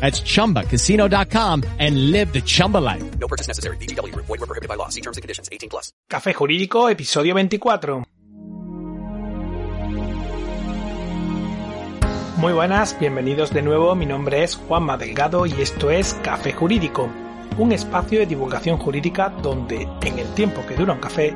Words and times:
That's 0.00 0.20
ChumbaCasino.com 0.20 1.64
and 1.80 2.12
live 2.12 2.32
the 2.32 2.42
Chumba 2.42 2.78
life. 2.78 3.18
No 3.18 3.26
purchase 3.26 3.48
necessary. 3.48 3.78
BGW. 3.78 4.14
Void 4.14 4.38
were 4.38 4.46
prohibited 4.46 4.68
by 4.68 4.76
law. 4.76 4.90
See 4.90 5.00
terms 5.00 5.16
and 5.16 5.22
conditions. 5.22 5.48
18 5.50 5.68
plus. 5.68 5.92
Café 6.08 6.32
Jurídico, 6.32 6.88
episodio 6.88 7.34
24. 7.34 8.04
Muy 12.36 12.52
buenas, 12.52 12.98
bienvenidos 13.00 13.50
de 13.50 13.62
nuevo. 13.62 13.94
Mi 13.94 14.04
nombre 14.04 14.44
es 14.44 14.56
Juanma 14.56 14.98
Delgado 14.98 15.46
y 15.46 15.52
esto 15.52 15.90
es 15.90 16.12
Café 16.22 16.52
Jurídico, 16.52 17.08
un 17.56 17.72
espacio 17.72 18.18
de 18.18 18.26
divulgación 18.26 18.76
jurídica 18.76 19.30
donde, 19.30 19.88
en 20.02 20.18
el 20.18 20.28
tiempo 20.34 20.62
que 20.66 20.74
dura 20.74 20.92
un 20.92 21.00
café, 21.00 21.34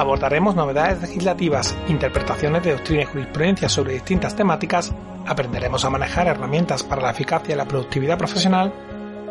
abordaremos 0.00 0.54
novedades 0.54 1.02
legislativas, 1.02 1.76
interpretaciones 1.88 2.62
de 2.64 2.72
doctrina 2.72 3.02
y 3.02 3.06
jurisprudencia 3.06 3.68
sobre 3.68 3.92
distintas 3.92 4.34
temáticas, 4.34 4.94
aprenderemos 5.26 5.84
a 5.84 5.90
manejar 5.90 6.26
herramientas 6.26 6.82
para 6.82 7.02
la 7.02 7.10
eficacia 7.10 7.54
y 7.54 7.58
la 7.58 7.66
productividad 7.66 8.16
profesional 8.16 8.72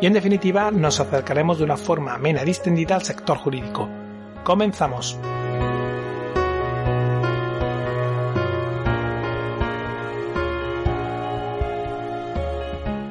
y, 0.00 0.06
en 0.06 0.12
definitiva, 0.12 0.70
nos 0.70 1.00
acercaremos 1.00 1.58
de 1.58 1.64
una 1.64 1.76
forma 1.76 2.14
amena 2.14 2.42
y 2.42 2.46
distendida 2.46 2.94
al 2.94 3.02
sector 3.02 3.36
jurídico. 3.38 3.88
Comenzamos. 4.44 5.18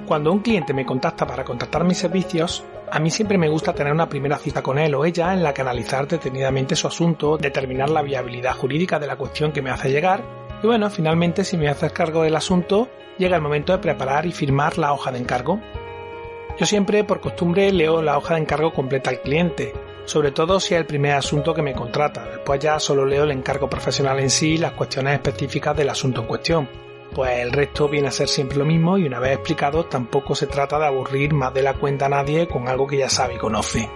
Cuando 0.09 0.31
un 0.31 0.39
cliente 0.39 0.73
me 0.73 0.88
contacta 0.88 1.27
para 1.27 1.43
contratar 1.43 1.83
mis 1.83 1.99
servicios, 1.99 2.63
a 2.91 2.97
mí 2.97 3.11
siempre 3.11 3.38
me 3.38 3.47
gusta 3.47 3.73
tener 3.73 3.93
una 3.93 4.09
primera 4.09 4.39
cita 4.39 4.63
con 4.63 4.79
él 4.79 4.95
o 4.95 5.05
ella 5.05 5.35
en 5.35 5.43
la 5.43 5.53
que 5.53 5.61
analizar 5.61 6.07
detenidamente 6.07 6.75
su 6.75 6.88
asunto, 6.88 7.38
determinar 7.38 7.91
la 7.91 8.02
viabilidad 8.02 8.55
jurídica 8.55 8.97
de 8.97 9.05
la 9.05 9.17
cuestión 9.17 9.52
que 9.52 9.61
me 9.61 9.69
hace 9.69 9.91
llegar 9.91 10.23
y 10.63 10.65
bueno, 10.65 10.89
finalmente 10.89 11.43
si 11.43 11.57
me 11.57 11.69
haces 11.69 11.91
cargo 11.91 12.23
del 12.23 12.35
asunto, 12.35 12.89
llega 13.19 13.35
el 13.35 13.43
momento 13.43 13.71
de 13.71 13.77
preparar 13.77 14.25
y 14.25 14.31
firmar 14.31 14.80
la 14.80 14.93
hoja 14.93 15.11
de 15.11 15.19
encargo. 15.19 15.59
Yo 16.57 16.65
siempre 16.65 17.03
por 17.03 17.21
costumbre 17.21 17.71
leo 17.71 18.02
la 18.02 18.17
hoja 18.17 18.33
de 18.33 18.41
encargo 18.41 18.73
completa 18.73 19.11
al 19.11 19.21
cliente, 19.21 19.73
sobre 20.05 20.31
todo 20.31 20.59
si 20.59 20.73
es 20.73 20.80
el 20.80 20.87
primer 20.87 21.13
asunto 21.13 21.53
que 21.53 21.61
me 21.61 21.75
contrata, 21.75 22.25
después 22.25 22.59
ya 22.59 22.80
solo 22.80 23.05
leo 23.05 23.25
el 23.25 23.31
encargo 23.31 23.69
profesional 23.69 24.19
en 24.19 24.31
sí 24.31 24.53
y 24.53 24.57
las 24.57 24.71
cuestiones 24.71 25.13
específicas 25.13 25.77
del 25.77 25.89
asunto 25.89 26.21
en 26.21 26.27
cuestión 26.27 26.88
pues 27.13 27.39
el 27.39 27.52
resto 27.52 27.88
viene 27.88 28.07
a 28.07 28.11
ser 28.11 28.27
siempre 28.27 28.57
lo 28.57 28.65
mismo 28.65 28.97
y 28.97 29.05
una 29.05 29.20
vez 29.20 29.33
explicado 29.33 29.86
tampoco 29.86 30.36
se 30.36 30.47
trata 30.47 30.80
de 30.80 30.86
aburrir 30.86 31.33
más 31.33 31.53
de 31.53 31.64
la 31.64 31.73
cuenta 31.73 32.05
a 32.08 32.09
nadie 32.09 32.47
con 32.47 32.67
algo 32.67 32.87
que 32.87 32.97
ya 32.97 33.09
sabe 33.09 33.36
y 33.36 33.37
conoce. 33.37 33.89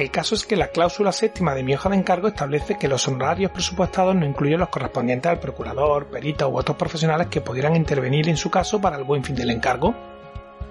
El 0.00 0.10
caso 0.10 0.34
es 0.34 0.46
que 0.46 0.56
la 0.56 0.68
cláusula 0.68 1.12
séptima 1.12 1.54
de 1.54 1.62
mi 1.62 1.74
hoja 1.74 1.90
de 1.90 1.96
encargo 1.96 2.28
establece 2.28 2.78
que 2.78 2.88
los 2.88 3.06
honorarios 3.06 3.50
presupuestados 3.50 4.16
no 4.16 4.24
incluyen 4.24 4.58
los 4.58 4.70
correspondientes 4.70 5.30
al 5.30 5.40
procurador, 5.40 6.06
perito 6.06 6.48
u 6.48 6.56
otros 6.56 6.78
profesionales 6.78 7.26
que 7.26 7.42
pudieran 7.42 7.76
intervenir 7.76 8.26
en 8.30 8.38
su 8.38 8.50
caso 8.50 8.80
para 8.80 8.96
el 8.96 9.04
buen 9.04 9.22
fin 9.22 9.36
del 9.36 9.50
encargo, 9.50 9.94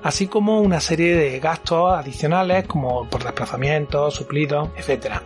así 0.02 0.26
como 0.26 0.60
una 0.62 0.80
serie 0.80 1.16
de 1.16 1.40
gastos 1.40 1.94
adicionales 1.94 2.66
como 2.66 3.08
por 3.08 3.24
desplazamientos, 3.24 4.16
suplidos, 4.16 4.70
etc. 4.76 5.22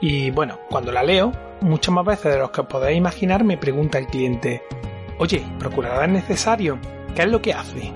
Y 0.00 0.30
bueno, 0.30 0.60
cuando 0.70 0.92
la 0.92 1.02
leo, 1.02 1.32
muchas 1.60 1.92
más 1.92 2.04
veces 2.04 2.32
de 2.32 2.38
los 2.38 2.50
que 2.50 2.62
podéis 2.62 2.98
imaginar 2.98 3.42
me 3.44 3.58
pregunta 3.58 3.98
el 3.98 4.06
cliente, 4.06 4.62
oye, 5.18 5.44
¿procurador 5.58 6.04
es 6.04 6.10
necesario? 6.10 6.78
¿Qué 7.14 7.22
es 7.22 7.28
lo 7.28 7.42
que 7.42 7.52
hace? 7.52 7.92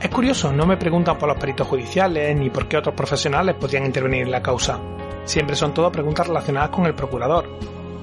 Es 0.00 0.10
curioso, 0.10 0.52
no 0.52 0.66
me 0.66 0.76
preguntan 0.76 1.18
por 1.18 1.28
los 1.28 1.38
peritos 1.38 1.66
judiciales 1.66 2.36
ni 2.36 2.50
por 2.50 2.68
qué 2.68 2.76
otros 2.76 2.94
profesionales 2.94 3.56
podrían 3.58 3.86
intervenir 3.86 4.22
en 4.22 4.30
la 4.30 4.42
causa. 4.42 4.78
Siempre 5.24 5.56
son 5.56 5.74
todo 5.74 5.90
preguntas 5.90 6.28
relacionadas 6.28 6.70
con 6.70 6.86
el 6.86 6.94
procurador. 6.94 7.48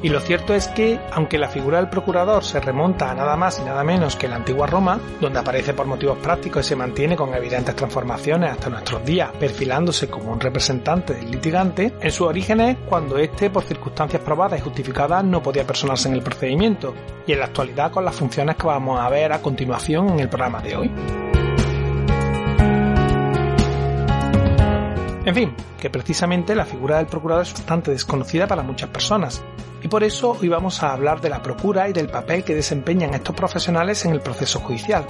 Y 0.04 0.10
lo 0.10 0.20
cierto 0.20 0.54
es 0.54 0.68
que, 0.68 1.00
aunque 1.14 1.38
la 1.38 1.48
figura 1.48 1.78
del 1.78 1.90
procurador 1.90 2.44
se 2.44 2.60
remonta 2.60 3.10
a 3.10 3.16
nada 3.16 3.38
más 3.38 3.60
y 3.60 3.64
nada 3.64 3.86
menos 3.86 4.18
que 4.18 4.28
la 4.28 4.36
antigua 4.36 4.68
Roma, 4.68 5.00
donde 5.22 5.40
aparece 5.40 5.74
por 5.74 5.88
motivos 5.88 6.18
prácticos 6.18 6.66
y 6.66 6.70
se 6.70 6.76
mantiene 6.76 7.16
con 7.16 7.34
evidentes 7.34 7.74
transformaciones 7.74 8.52
hasta 8.52 8.70
nuestros 8.70 9.06
días, 9.06 9.32
perfilándose 9.40 10.10
como 10.10 10.34
un 10.34 10.42
representante 10.42 11.14
del 11.14 11.32
litigante, 11.32 11.94
en 12.02 12.12
sus 12.12 12.28
orígenes 12.28 12.78
cuando 12.86 13.18
éste, 13.18 13.50
por 13.50 13.64
circunstancias 13.64 14.22
probadas 14.22 14.60
y 14.60 14.64
justificadas, 14.64 15.24
no 15.24 15.42
podía 15.42 15.66
personarse 15.66 16.10
en 16.10 16.16
el 16.16 16.22
procedimiento, 16.22 16.94
y 17.26 17.32
en 17.32 17.40
la 17.40 17.46
actualidad 17.46 17.90
con 17.90 18.04
las 18.04 18.16
funciones 18.16 18.58
que 18.58 18.68
vamos 18.68 19.00
a 19.00 19.08
ver 19.08 19.32
a 19.32 19.42
continuación 19.42 20.10
en 20.10 20.20
el 20.20 20.28
programa 20.28 20.62
de 20.62 20.76
hoy. 20.76 21.33
En 25.26 25.34
fin, 25.34 25.56
que 25.80 25.90
precisamente 25.90 26.54
la 26.54 26.66
figura 26.66 26.98
del 26.98 27.08
procurador 27.08 27.44
es 27.44 27.54
bastante 27.54 27.92
desconocida 27.92 28.46
para 28.46 28.62
muchas 28.62 28.90
personas, 28.90 29.42
y 29.82 29.88
por 29.88 30.04
eso 30.04 30.38
hoy 30.40 30.50
vamos 30.50 30.84
a 30.84 30.92
hablar 30.92 31.22
de 31.22 31.30
la 31.30 31.42
procura 31.42 31.88
y 31.88 31.94
del 31.94 32.10
papel 32.10 32.44
que 32.44 32.56
desempeñan 32.56 33.14
estos 33.14 33.36
profesionales 33.36 34.04
en 34.06 34.12
el 34.12 34.22
proceso 34.22 34.60
judicial. 34.60 35.06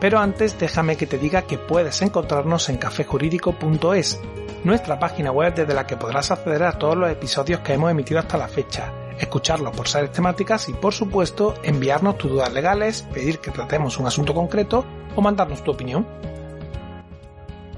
Pero 0.00 0.18
antes 0.18 0.58
déjame 0.58 0.96
que 0.96 1.06
te 1.06 1.18
diga 1.18 1.42
que 1.42 1.58
puedes 1.58 2.02
encontrarnos 2.02 2.68
en 2.68 2.78
cafejurídico.es, 2.78 4.20
nuestra 4.64 4.98
página 4.98 5.30
web 5.30 5.54
desde 5.54 5.74
la 5.74 5.86
que 5.86 5.96
podrás 5.96 6.30
acceder 6.32 6.64
a 6.64 6.78
todos 6.78 6.96
los 6.96 7.10
episodios 7.10 7.60
que 7.60 7.74
hemos 7.74 7.90
emitido 7.90 8.18
hasta 8.18 8.38
la 8.38 8.48
fecha, 8.48 8.92
escucharlos 9.18 9.76
por 9.76 9.88
series 9.88 10.12
temáticas 10.12 10.68
y 10.68 10.72
por 10.72 10.94
supuesto 10.94 11.54
enviarnos 11.62 12.18
tus 12.18 12.30
dudas 12.30 12.52
legales, 12.52 13.02
pedir 13.12 13.38
que 13.38 13.52
tratemos 13.52 13.98
un 13.98 14.06
asunto 14.06 14.34
concreto 14.34 14.84
o 15.14 15.22
mandarnos 15.22 15.62
tu 15.62 15.70
opinión. 15.70 16.06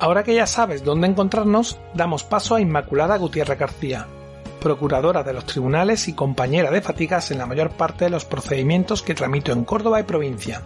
Ahora 0.01 0.25
que 0.25 0.35
ya 0.35 0.47
sabes 0.47 0.83
dónde 0.83 1.09
encontrarnos, 1.09 1.79
damos 1.93 2.25
paso 2.25 2.55
a 2.55 2.61
Inmaculada 2.63 3.19
Gutiérrez 3.19 3.59
García, 3.59 4.07
procuradora 4.59 5.23
de 5.23 5.35
los 5.35 5.45
tribunales 5.45 6.09
y 6.09 6.15
compañera 6.15 6.71
de 6.71 6.81
fatigas 6.81 7.31
en 7.31 7.37
la 7.37 7.45
mayor 7.45 7.69
parte 7.73 8.07
de 8.07 8.11
los 8.11 8.25
procedimientos 8.25 9.03
que 9.03 9.15
tramito 9.15 9.53
en 9.53 9.63
Córdoba 9.65 10.01
y 10.01 10.05
provincia. 10.05 10.63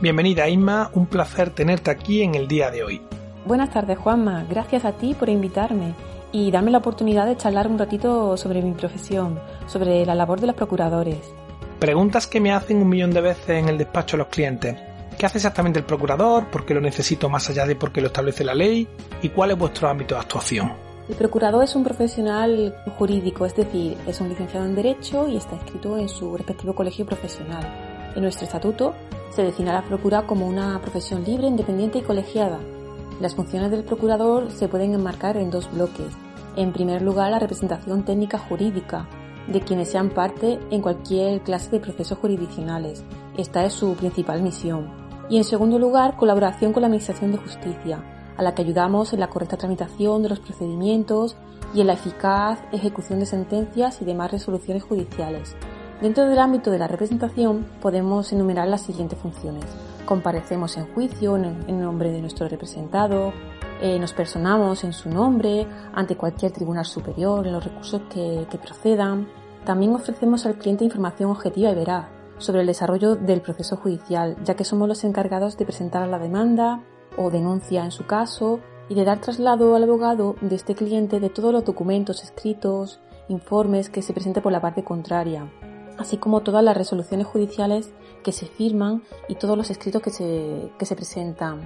Bienvenida 0.00 0.48
Inma, 0.48 0.90
un 0.94 1.06
placer 1.06 1.50
tenerte 1.50 1.92
aquí 1.92 2.22
en 2.22 2.34
el 2.34 2.48
día 2.48 2.72
de 2.72 2.82
hoy. 2.82 3.02
Buenas 3.44 3.70
tardes 3.70 3.98
Juanma, 3.98 4.44
gracias 4.50 4.84
a 4.84 4.90
ti 4.90 5.14
por 5.14 5.28
invitarme 5.28 5.94
y 6.32 6.50
darme 6.50 6.72
la 6.72 6.78
oportunidad 6.78 7.26
de 7.26 7.36
charlar 7.36 7.68
un 7.68 7.78
ratito 7.78 8.36
sobre 8.36 8.62
mi 8.62 8.72
profesión, 8.72 9.38
sobre 9.68 10.04
la 10.04 10.16
labor 10.16 10.40
de 10.40 10.48
los 10.48 10.56
procuradores. 10.56 11.20
Preguntas 11.78 12.26
que 12.26 12.40
me 12.40 12.52
hacen 12.52 12.78
un 12.78 12.88
millón 12.88 13.12
de 13.12 13.20
veces 13.20 13.48
en 13.48 13.68
el 13.68 13.78
despacho 13.78 14.16
los 14.16 14.26
clientes. 14.26 14.76
¿Qué 15.18 15.24
hace 15.24 15.38
exactamente 15.38 15.78
el 15.78 15.86
procurador? 15.86 16.50
¿Por 16.50 16.66
qué 16.66 16.74
lo 16.74 16.80
necesito 16.82 17.30
más 17.30 17.48
allá 17.48 17.64
de 17.64 17.74
porque 17.74 18.02
lo 18.02 18.08
establece 18.08 18.44
la 18.44 18.54
ley? 18.54 18.86
¿Y 19.22 19.30
cuál 19.30 19.50
es 19.50 19.58
vuestro 19.58 19.88
ámbito 19.88 20.14
de 20.14 20.20
actuación? 20.20 20.74
El 21.08 21.14
procurador 21.14 21.64
es 21.64 21.74
un 21.74 21.84
profesional 21.84 22.76
jurídico, 22.98 23.46
es 23.46 23.56
decir, 23.56 23.96
es 24.06 24.20
un 24.20 24.28
licenciado 24.28 24.66
en 24.66 24.74
Derecho 24.74 25.26
y 25.26 25.38
está 25.38 25.54
inscrito 25.54 25.96
en 25.96 26.10
su 26.10 26.36
respectivo 26.36 26.74
colegio 26.74 27.06
profesional. 27.06 27.64
En 28.14 28.20
nuestro 28.20 28.44
estatuto 28.44 28.94
se 29.30 29.42
define 29.42 29.70
a 29.70 29.74
la 29.74 29.84
procura 29.84 30.26
como 30.26 30.46
una 30.46 30.78
profesión 30.82 31.24
libre, 31.24 31.46
independiente 31.46 31.98
y 31.98 32.02
colegiada. 32.02 32.58
Las 33.18 33.34
funciones 33.34 33.70
del 33.70 33.84
procurador 33.84 34.50
se 34.50 34.68
pueden 34.68 34.92
enmarcar 34.92 35.38
en 35.38 35.50
dos 35.50 35.72
bloques. 35.72 36.12
En 36.56 36.74
primer 36.74 37.00
lugar, 37.00 37.30
la 37.30 37.38
representación 37.38 38.04
técnica 38.04 38.36
jurídica 38.36 39.08
de 39.46 39.62
quienes 39.62 39.90
sean 39.90 40.10
parte 40.10 40.58
en 40.70 40.82
cualquier 40.82 41.40
clase 41.40 41.70
de 41.70 41.80
procesos 41.80 42.18
jurisdiccionales. 42.18 43.02
Esta 43.38 43.64
es 43.64 43.72
su 43.72 43.94
principal 43.94 44.42
misión 44.42 45.05
y 45.28 45.36
en 45.36 45.44
segundo 45.44 45.78
lugar 45.78 46.16
colaboración 46.16 46.72
con 46.72 46.82
la 46.82 46.86
Administración 46.86 47.32
de 47.32 47.38
Justicia, 47.38 48.02
a 48.36 48.42
la 48.42 48.54
que 48.54 48.62
ayudamos 48.62 49.12
en 49.12 49.20
la 49.20 49.28
correcta 49.28 49.56
tramitación 49.56 50.22
de 50.22 50.28
los 50.28 50.40
procedimientos 50.40 51.36
y 51.74 51.80
en 51.80 51.86
la 51.86 51.94
eficaz 51.94 52.58
ejecución 52.72 53.18
de 53.20 53.26
sentencias 53.26 54.00
y 54.00 54.04
demás 54.04 54.30
resoluciones 54.30 54.84
judiciales. 54.84 55.56
Dentro 56.00 56.26
del 56.26 56.38
ámbito 56.38 56.70
de 56.70 56.78
la 56.78 56.88
representación 56.88 57.66
podemos 57.80 58.32
enumerar 58.32 58.68
las 58.68 58.82
siguientes 58.82 59.18
funciones. 59.18 59.64
Comparecemos 60.04 60.76
en 60.76 60.92
juicio 60.94 61.36
en 61.36 61.80
nombre 61.80 62.10
de 62.10 62.20
nuestro 62.20 62.48
representado, 62.48 63.32
Eh, 63.78 63.98
nos 63.98 64.14
personamos 64.14 64.84
en 64.84 64.94
su 64.94 65.10
nombre 65.10 65.66
ante 65.92 66.16
cualquier 66.16 66.50
tribunal 66.50 66.86
superior 66.86 67.46
en 67.46 67.52
los 67.52 67.62
recursos 67.62 68.00
que, 68.08 68.46
que 68.50 68.56
procedan. 68.56 69.28
También 69.66 69.94
ofrecemos 69.94 70.46
al 70.46 70.54
cliente 70.54 70.84
información 70.84 71.30
objetiva 71.30 71.70
y 71.70 71.74
veraz 71.74 72.06
sobre 72.38 72.60
el 72.60 72.66
desarrollo 72.66 73.16
del 73.16 73.40
proceso 73.40 73.76
judicial, 73.76 74.36
ya 74.44 74.54
que 74.54 74.64
somos 74.64 74.88
los 74.88 75.04
encargados 75.04 75.56
de 75.56 75.64
presentar 75.64 76.06
la 76.08 76.18
demanda 76.18 76.82
o 77.16 77.30
denuncia 77.30 77.84
en 77.84 77.90
su 77.90 78.06
caso 78.06 78.60
y 78.88 78.94
de 78.94 79.04
dar 79.04 79.20
traslado 79.20 79.74
al 79.74 79.82
abogado 79.82 80.36
de 80.40 80.54
este 80.54 80.74
cliente 80.74 81.20
de 81.20 81.30
todos 81.30 81.52
los 81.52 81.64
documentos 81.64 82.22
escritos, 82.22 83.00
informes 83.28 83.90
que 83.90 84.02
se 84.02 84.12
presente 84.12 84.40
por 84.40 84.52
la 84.52 84.60
parte 84.60 84.84
contraria, 84.84 85.50
así 85.98 86.16
como 86.18 86.42
todas 86.42 86.62
las 86.62 86.76
resoluciones 86.76 87.26
judiciales 87.26 87.90
que 88.22 88.32
se 88.32 88.46
firman 88.46 89.02
y 89.28 89.36
todos 89.36 89.56
los 89.56 89.70
escritos 89.70 90.02
que 90.02 90.10
se, 90.10 90.70
que 90.78 90.86
se 90.86 90.96
presentan. 90.96 91.60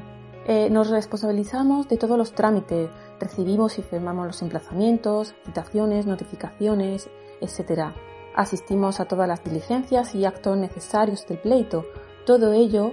Eh, 0.46 0.70
nos 0.70 0.88
responsabilizamos 0.88 1.88
de 1.88 1.98
todos 1.98 2.16
los 2.16 2.32
trámites, 2.32 2.90
recibimos 3.20 3.78
y 3.78 3.82
firmamos 3.82 4.26
los 4.26 4.42
emplazamientos, 4.42 5.34
citaciones, 5.44 6.06
notificaciones, 6.06 7.08
etc. 7.40 7.92
Asistimos 8.34 9.00
a 9.00 9.06
todas 9.06 9.28
las 9.28 9.42
diligencias 9.42 10.14
y 10.14 10.24
actos 10.24 10.56
necesarios 10.56 11.26
del 11.26 11.38
pleito, 11.38 11.84
todo 12.24 12.52
ello 12.52 12.92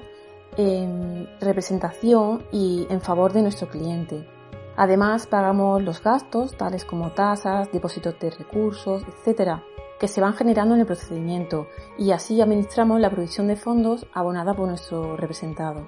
en 0.58 1.30
representación 1.40 2.44
y 2.52 2.88
en 2.90 3.02
favor 3.02 3.34
de 3.34 3.44
nuestro 3.44 3.70
cliente. 3.70 4.28
Además, 4.76 5.28
pagamos 5.28 5.82
los 5.84 6.02
gastos, 6.02 6.56
tales 6.56 6.86
como 6.86 7.12
tasas, 7.12 7.72
depósitos 7.72 8.20
de 8.20 8.32
recursos, 8.32 9.04
etc., 9.04 9.60
que 10.00 10.08
se 10.08 10.22
van 10.22 10.34
generando 10.34 10.76
en 10.76 10.82
el 10.82 10.86
procedimiento 10.86 11.68
y 11.98 12.12
así 12.12 12.40
administramos 12.40 13.00
la 13.00 13.10
provisión 13.10 13.48
de 13.48 13.56
fondos 13.56 14.06
abonada 14.14 14.54
por 14.54 14.68
nuestro 14.68 15.18
representado. 15.18 15.88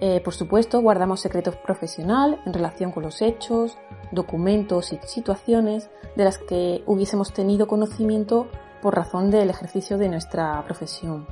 Eh, 0.00 0.20
por 0.20 0.34
supuesto, 0.34 0.80
guardamos 0.80 1.20
secretos 1.20 1.56
profesional 1.56 2.40
en 2.46 2.52
relación 2.52 2.92
con 2.92 3.02
los 3.02 3.20
hechos, 3.22 3.78
documentos 4.12 4.92
y 4.92 4.98
situaciones 5.04 5.90
de 6.14 6.24
las 6.24 6.38
que 6.38 6.82
hubiésemos 6.86 7.32
tenido 7.32 7.66
conocimiento 7.66 8.48
por 8.80 8.94
razón 8.94 9.30
del 9.30 9.50
ejercicio 9.50 9.98
de 9.98 10.08
nuestra 10.08 10.62
profesión. 10.64 11.26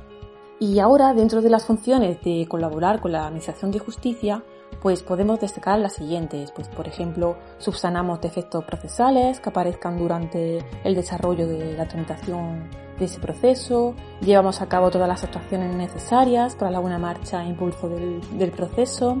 Y 0.59 0.79
ahora, 0.79 1.13
dentro 1.13 1.41
de 1.41 1.49
las 1.49 1.65
funciones 1.65 2.21
de 2.23 2.47
colaborar 2.49 2.99
con 2.99 3.11
la 3.11 3.27
Administración 3.27 3.71
de 3.71 3.79
Justicia, 3.79 4.43
pues 4.81 5.03
podemos 5.03 5.39
destacar 5.39 5.79
las 5.79 5.93
siguientes, 5.93 6.51
pues 6.51 6.67
por 6.67 6.87
ejemplo, 6.87 7.37
subsanamos 7.57 8.21
defectos 8.21 8.63
procesales 8.63 9.39
que 9.39 9.49
aparezcan 9.49 9.97
durante 9.97 10.65
el 10.83 10.95
desarrollo 10.95 11.47
de 11.47 11.73
la 11.77 11.87
tramitación 11.87 12.69
de 12.97 13.05
ese 13.05 13.19
proceso, 13.19 13.93
llevamos 14.21 14.61
a 14.61 14.67
cabo 14.67 14.89
todas 14.89 15.07
las 15.07 15.23
actuaciones 15.23 15.75
necesarias 15.75 16.55
para 16.55 16.71
la 16.71 16.79
buena 16.79 16.97
marcha 16.97 17.43
e 17.43 17.49
impulso 17.49 17.89
del, 17.89 18.51
proceso, 18.51 19.19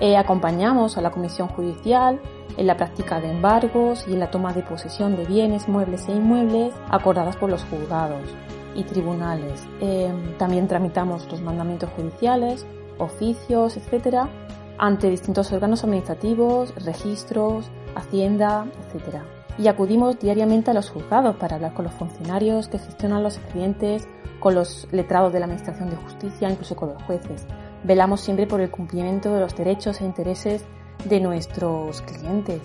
eh, 0.00 0.16
acompañamos 0.16 0.96
a 0.98 1.00
la 1.00 1.10
Comisión 1.10 1.48
Judicial 1.48 2.20
en 2.56 2.66
la 2.66 2.76
práctica 2.76 3.20
de 3.20 3.30
embargos 3.30 4.06
y 4.08 4.12
en 4.12 4.20
la 4.20 4.30
toma 4.30 4.52
de 4.52 4.62
posesión 4.62 5.16
de 5.16 5.24
bienes, 5.24 5.68
muebles 5.68 6.08
e 6.08 6.12
inmuebles 6.12 6.74
acordadas 6.90 7.36
por 7.36 7.50
los 7.50 7.64
juzgados 7.64 8.22
y 8.74 8.84
tribunales. 8.84 9.66
Eh, 9.80 10.12
también 10.38 10.68
tramitamos 10.68 11.30
los 11.30 11.40
mandamientos 11.40 11.90
judiciales, 11.90 12.66
oficios, 12.98 13.76
etcétera, 13.76 14.28
ante 14.78 15.10
distintos 15.10 15.52
órganos 15.52 15.84
administrativos, 15.84 16.74
registros, 16.84 17.70
hacienda, 17.94 18.66
etc. 18.92 19.18
Y 19.58 19.68
acudimos 19.68 20.18
diariamente 20.18 20.72
a 20.72 20.74
los 20.74 20.90
juzgados 20.90 21.36
para 21.36 21.56
hablar 21.56 21.74
con 21.74 21.84
los 21.84 21.94
funcionarios 21.94 22.68
que 22.68 22.78
gestionan 22.78 23.22
los 23.22 23.36
expedientes, 23.36 24.08
con 24.40 24.54
los 24.54 24.88
letrados 24.90 25.32
de 25.32 25.38
la 25.38 25.46
Administración 25.46 25.90
de 25.90 25.96
Justicia, 25.96 26.50
incluso 26.50 26.74
con 26.74 26.90
los 26.90 27.02
jueces. 27.04 27.46
Velamos 27.84 28.22
siempre 28.22 28.46
por 28.46 28.60
el 28.60 28.70
cumplimiento 28.70 29.32
de 29.34 29.40
los 29.40 29.54
derechos 29.54 30.00
e 30.00 30.04
intereses 30.04 30.64
de 31.04 31.20
nuestros 31.20 32.00
clientes. 32.00 32.62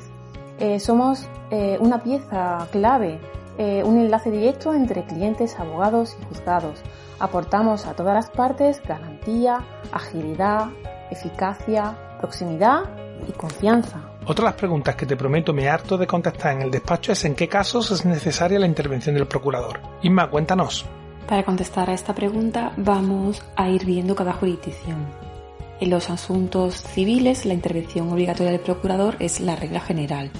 Eh, 0.59 0.79
somos 0.79 1.27
eh, 1.51 1.77
una 1.81 2.01
pieza 2.01 2.67
clave, 2.71 3.19
eh, 3.57 3.83
un 3.83 3.99
enlace 3.99 4.31
directo 4.31 4.73
entre 4.73 5.05
clientes, 5.05 5.59
abogados 5.59 6.17
y 6.19 6.25
juzgados. 6.25 6.81
Aportamos 7.19 7.85
a 7.85 7.93
todas 7.95 8.13
las 8.13 8.29
partes 8.29 8.81
garantía, 8.87 9.59
agilidad, 9.91 10.69
eficacia, 11.11 11.97
proximidad 12.19 12.83
y 13.27 13.33
confianza. 13.33 13.99
Otra 14.25 14.43
de 14.43 14.51
las 14.51 14.59
preguntas 14.59 14.95
que 14.95 15.05
te 15.05 15.17
prometo 15.17 15.53
me 15.53 15.67
harto 15.67 15.97
de 15.97 16.07
contestar 16.07 16.53
en 16.53 16.61
el 16.61 16.71
despacho 16.71 17.11
es 17.11 17.25
en 17.25 17.35
qué 17.35 17.49
casos 17.49 17.91
es 17.91 18.05
necesaria 18.05 18.59
la 18.59 18.67
intervención 18.67 19.15
del 19.15 19.27
procurador. 19.27 19.79
Inma, 20.01 20.29
cuéntanos. 20.29 20.85
Para 21.29 21.43
contestar 21.43 21.91
a 21.91 21.93
esta 21.93 22.15
pregunta 22.15 22.73
vamos 22.75 23.43
a 23.55 23.69
ir 23.69 23.85
viendo 23.85 24.15
cada 24.15 24.33
jurisdicción. 24.33 25.05
En 25.79 25.91
los 25.91 26.09
asuntos 26.09 26.81
civiles 26.81 27.45
la 27.45 27.53
intervención 27.53 28.11
obligatoria 28.11 28.51
del 28.51 28.61
procurador 28.61 29.15
es 29.19 29.39
la 29.39 29.55
regla 29.55 29.79
general, 29.79 30.31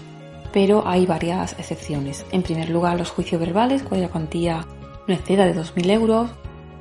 pero 0.51 0.81
hay 0.87 1.05
varias 1.05 1.53
excepciones. 1.59 2.25
En 2.31 2.41
primer 2.41 2.71
lugar, 2.71 2.97
los 2.97 3.11
juicios 3.11 3.39
verbales, 3.39 3.83
cuya 3.83 4.09
cuantía 4.09 4.65
no 5.07 5.13
exceda 5.13 5.45
de 5.45 5.53
2.000 5.53 5.91
euros, 5.91 6.31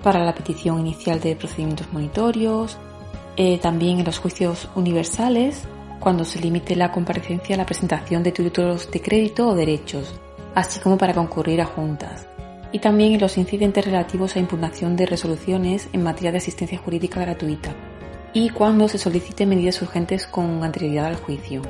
para 0.02 0.24
la 0.24 0.34
petición 0.34 0.80
inicial 0.80 1.20
de 1.20 1.36
procedimientos 1.36 1.92
monitorios, 1.92 2.78
eh, 3.36 3.58
también 3.58 3.98
en 3.98 4.06
los 4.06 4.18
juicios 4.18 4.70
universales, 4.74 5.64
cuando 6.00 6.24
se 6.24 6.40
limite 6.40 6.76
la 6.76 6.92
comparecencia 6.92 7.56
a 7.56 7.58
la 7.58 7.66
presentación 7.66 8.22
de 8.22 8.32
títulos 8.32 8.90
de 8.90 9.02
crédito 9.02 9.48
o 9.48 9.54
derechos, 9.54 10.14
así 10.54 10.80
como 10.80 10.96
para 10.96 11.12
concurrir 11.12 11.60
a 11.60 11.66
juntas. 11.66 12.26
Y 12.72 12.80
también 12.80 13.12
en 13.12 13.20
los 13.20 13.38
incidentes 13.38 13.84
relativos 13.84 14.36
a 14.36 14.40
impugnación 14.40 14.96
de 14.96 15.06
resoluciones 15.06 15.88
en 15.92 16.02
materia 16.02 16.32
de 16.32 16.38
asistencia 16.38 16.78
jurídica 16.78 17.20
gratuita, 17.20 17.74
y 18.32 18.50
cuando 18.50 18.88
se 18.88 18.98
soliciten 18.98 19.48
medidas 19.48 19.80
urgentes 19.80 20.26
con 20.26 20.62
anterioridad 20.62 21.06
al 21.06 21.16
juicio. 21.16 21.62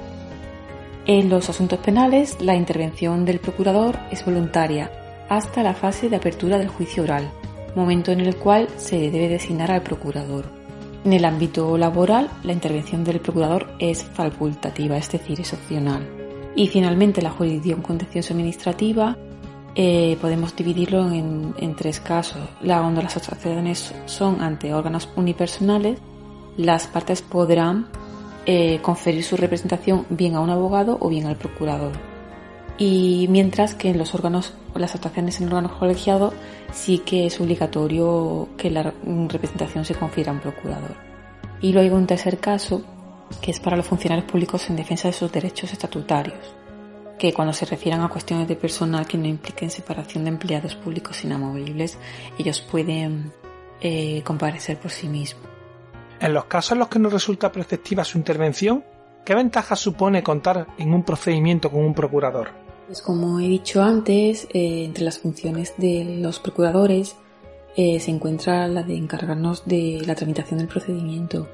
En 1.06 1.30
los 1.30 1.48
asuntos 1.48 1.78
penales, 1.78 2.36
la 2.40 2.54
intervención 2.54 3.24
del 3.24 3.38
procurador 3.38 3.98
es 4.10 4.24
voluntaria 4.24 4.90
hasta 5.28 5.62
la 5.62 5.74
fase 5.74 6.08
de 6.08 6.16
apertura 6.16 6.58
del 6.58 6.68
juicio 6.68 7.04
oral, 7.04 7.30
momento 7.74 8.12
en 8.12 8.20
el 8.20 8.36
cual 8.36 8.68
se 8.76 9.10
debe 9.10 9.28
designar 9.28 9.70
al 9.70 9.82
procurador. 9.82 10.46
En 11.04 11.12
el 11.12 11.24
ámbito 11.24 11.78
laboral, 11.78 12.28
la 12.42 12.52
intervención 12.52 13.04
del 13.04 13.20
procurador 13.20 13.68
es 13.78 14.02
facultativa, 14.04 14.96
es 14.96 15.10
decir, 15.10 15.40
es 15.40 15.52
opcional. 15.52 16.06
Y 16.56 16.66
finalmente, 16.66 17.22
la 17.22 17.30
jurisdicción 17.30 17.82
contencioso 17.82 18.34
administrativa 18.34 19.16
eh, 19.80 20.18
podemos 20.20 20.56
dividirlo 20.56 21.08
en, 21.12 21.76
tres 21.76 22.00
casos. 22.00 22.40
La, 22.62 22.80
cuando 22.80 23.00
las 23.00 23.16
actuaciones 23.16 23.94
son 24.06 24.42
ante 24.42 24.74
órganos 24.74 25.08
unipersonales, 25.14 26.00
las 26.56 26.88
partes 26.88 27.22
podrán 27.22 27.86
eh, 28.44 28.80
conferir 28.82 29.22
su 29.22 29.36
representación 29.36 30.04
bien 30.10 30.34
a 30.34 30.40
un 30.40 30.50
abogado 30.50 30.98
o 31.00 31.08
bien 31.08 31.26
al 31.26 31.36
procurador. 31.36 31.92
Y 32.76 33.28
mientras 33.30 33.76
que 33.76 33.90
en 33.90 33.98
los 33.98 34.16
órganos, 34.16 34.52
las 34.74 34.96
actuaciones 34.96 35.40
en 35.40 35.46
órganos 35.46 35.78
colegiados 35.78 36.34
sí 36.72 36.98
que 36.98 37.26
es 37.26 37.40
obligatorio 37.40 38.48
que 38.56 38.70
la 38.70 38.92
representación 39.28 39.84
se 39.84 39.94
confiera 39.94 40.32
a 40.32 40.34
un 40.34 40.40
procurador. 40.40 40.96
Y 41.60 41.72
luego 41.72 41.96
un 41.96 42.08
tercer 42.08 42.38
caso, 42.38 42.82
que 43.40 43.52
es 43.52 43.60
para 43.60 43.76
los 43.76 43.86
funcionarios 43.86 44.28
públicos 44.28 44.68
en 44.70 44.74
defensa 44.74 45.06
de 45.06 45.14
sus 45.14 45.30
derechos 45.30 45.72
estatutarios, 45.72 46.57
que 47.18 47.32
cuando 47.32 47.52
se 47.52 47.66
refieran 47.66 48.02
a 48.02 48.08
cuestiones 48.08 48.48
de 48.48 48.56
personal 48.56 49.06
que 49.06 49.18
no 49.18 49.26
impliquen 49.26 49.70
separación 49.70 50.24
de 50.24 50.30
empleados 50.30 50.76
públicos 50.76 51.24
inamovibles, 51.24 51.98
ellos 52.38 52.60
pueden 52.60 53.32
eh, 53.80 54.22
comparecer 54.24 54.78
por 54.78 54.90
sí 54.90 55.08
mismos. 55.08 55.44
En 56.20 56.32
los 56.32 56.46
casos 56.46 56.72
en 56.72 56.78
los 56.78 56.88
que 56.88 56.98
no 56.98 57.10
resulta 57.10 57.52
preceptiva 57.52 58.04
su 58.04 58.18
intervención, 58.18 58.84
¿qué 59.24 59.34
ventajas 59.34 59.78
supone 59.78 60.22
contar 60.22 60.66
en 60.78 60.94
un 60.94 61.04
procedimiento 61.04 61.70
con 61.70 61.84
un 61.84 61.94
procurador? 61.94 62.50
Pues 62.86 63.02
como 63.02 63.38
he 63.38 63.48
dicho 63.48 63.82
antes, 63.82 64.44
eh, 64.52 64.84
entre 64.84 65.04
las 65.04 65.18
funciones 65.18 65.74
de 65.76 66.18
los 66.20 66.38
procuradores 66.38 67.16
eh, 67.76 68.00
se 68.00 68.10
encuentra 68.10 68.66
la 68.66 68.82
de 68.82 68.96
encargarnos 68.96 69.64
de 69.66 70.02
la 70.06 70.14
tramitación 70.14 70.58
del 70.58 70.68
procedimiento 70.68 71.48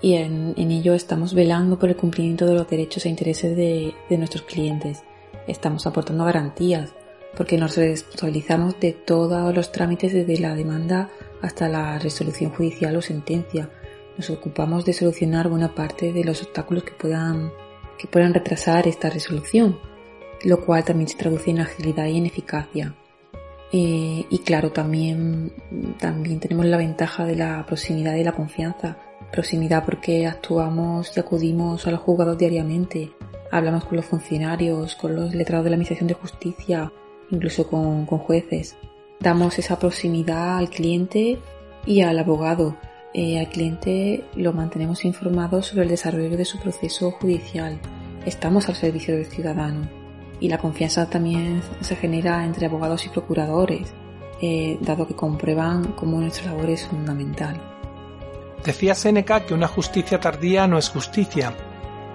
y 0.00 0.14
en, 0.14 0.54
ello 0.56 0.94
estamos 0.94 1.34
velando 1.34 1.78
por 1.78 1.88
el 1.88 1.96
cumplimiento 1.96 2.46
de 2.46 2.54
los 2.54 2.68
derechos 2.68 3.04
e 3.06 3.08
intereses 3.08 3.56
de, 3.56 3.94
nuestros 4.10 4.42
clientes. 4.42 5.02
Estamos 5.46 5.86
aportando 5.86 6.24
garantías 6.24 6.94
porque 7.36 7.58
nos 7.58 7.76
responsabilizamos 7.76 8.78
de 8.80 8.92
todos 8.92 9.54
los 9.54 9.72
trámites 9.72 10.12
desde 10.12 10.38
la 10.38 10.54
demanda 10.54 11.10
hasta 11.42 11.68
la 11.68 11.98
resolución 11.98 12.50
judicial 12.50 12.96
o 12.96 13.02
sentencia. 13.02 13.70
Nos 14.16 14.30
ocupamos 14.30 14.84
de 14.84 14.92
solucionar 14.92 15.48
buena 15.48 15.74
parte 15.74 16.12
de 16.12 16.24
los 16.24 16.42
obstáculos 16.42 16.84
que 16.84 16.92
puedan, 16.92 17.52
que 17.98 18.08
puedan 18.08 18.34
retrasar 18.34 18.88
esta 18.88 19.10
resolución 19.10 19.78
lo 20.44 20.64
cual 20.64 20.84
también 20.84 21.08
se 21.08 21.16
traduce 21.16 21.50
en 21.50 21.60
agilidad 21.60 22.06
y 22.06 22.18
en 22.18 22.26
eficacia. 22.26 22.94
Eh, 23.72 24.24
y 24.28 24.38
claro, 24.38 24.72
también, 24.72 25.52
también 25.98 26.40
tenemos 26.40 26.66
la 26.66 26.76
ventaja 26.76 27.24
de 27.24 27.36
la 27.36 27.64
proximidad 27.66 28.14
y 28.14 28.24
la 28.24 28.32
confianza. 28.32 28.98
Proximidad 29.32 29.84
porque 29.84 30.26
actuamos 30.26 31.16
y 31.16 31.20
acudimos 31.20 31.86
a 31.86 31.90
los 31.90 32.00
juzgados 32.00 32.38
diariamente, 32.38 33.12
hablamos 33.50 33.84
con 33.84 33.96
los 33.96 34.06
funcionarios, 34.06 34.96
con 34.96 35.14
los 35.14 35.34
letrados 35.34 35.64
de 35.64 35.70
la 35.70 35.74
Administración 35.74 36.08
de 36.08 36.14
Justicia, 36.14 36.92
incluso 37.30 37.66
con, 37.68 38.06
con 38.06 38.18
jueces. 38.18 38.76
Damos 39.20 39.58
esa 39.58 39.78
proximidad 39.78 40.58
al 40.58 40.70
cliente 40.70 41.38
y 41.86 42.00
al 42.00 42.18
abogado. 42.18 42.76
Eh, 43.14 43.38
al 43.38 43.48
cliente 43.48 44.24
lo 44.34 44.52
mantenemos 44.52 45.04
informado 45.04 45.62
sobre 45.62 45.82
el 45.82 45.88
desarrollo 45.88 46.36
de 46.36 46.44
su 46.44 46.58
proceso 46.58 47.10
judicial 47.12 47.80
estamos 48.28 48.68
al 48.68 48.74
servicio 48.74 49.16
del 49.16 49.26
ciudadano 49.26 49.88
y 50.40 50.48
la 50.48 50.58
confianza 50.58 51.08
también 51.08 51.62
se 51.80 51.96
genera 51.96 52.44
entre 52.44 52.66
abogados 52.66 53.06
y 53.06 53.08
procuradores, 53.08 53.92
eh, 54.40 54.78
dado 54.80 55.06
que 55.06 55.16
comprueban 55.16 55.92
cómo 55.92 56.20
nuestra 56.20 56.52
labor 56.52 56.70
es 56.70 56.86
fundamental. 56.86 57.60
Decía 58.64 58.94
Seneca 58.94 59.46
que 59.46 59.54
una 59.54 59.68
justicia 59.68 60.18
tardía 60.20 60.66
no 60.66 60.78
es 60.78 60.88
justicia. 60.88 61.54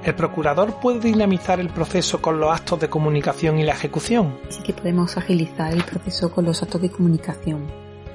¿El 0.04 0.16
procurador 0.16 0.80
puede 0.82 1.00
dinamizar 1.00 1.62
el 1.62 1.70
proceso 1.70 2.22
con 2.22 2.40
los 2.40 2.54
actos 2.54 2.80
de 2.82 2.90
comunicación 2.90 3.58
y 3.58 3.64
la 3.64 3.72
ejecución? 3.72 4.38
Sí 4.50 4.62
que 4.62 4.74
podemos 4.74 5.16
agilizar 5.16 5.72
el 5.72 5.84
proceso 5.84 6.30
con 6.30 6.44
los 6.44 6.62
actos 6.62 6.82
de 6.82 6.92
comunicación, 6.92 7.68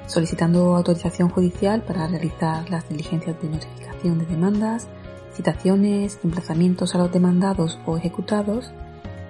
solicitando 0.05 0.75
autorización 0.75 1.29
judicial 1.29 1.81
para 1.81 2.07
realizar 2.07 2.69
las 2.69 2.87
diligencias 2.87 3.41
de 3.41 3.49
notificación 3.49 4.19
de 4.19 4.25
demandas, 4.27 4.87
citaciones, 5.33 6.19
emplazamientos 6.23 6.93
a 6.93 6.99
los 6.99 7.11
demandados 7.11 7.79
o 7.87 7.97
ejecutados, 7.97 8.71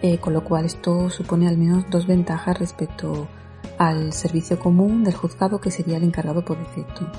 eh, 0.02 0.18
con 0.18 0.34
lo 0.34 0.44
cual 0.44 0.66
esto 0.66 1.10
supone 1.10 1.48
al 1.48 1.58
menos 1.58 1.86
dos 1.90 2.08
ventajas 2.08 2.60
respecto 2.60 3.30
al 3.78 4.12
servicio 4.12 4.60
común 4.60 5.06
del 5.06 5.16
juzgado 5.16 5.62
que 5.62 5.72
sería 5.72 5.96
el 5.96 6.04
encargado 6.04 6.44
por 6.44 6.58
defecto. 6.60 7.10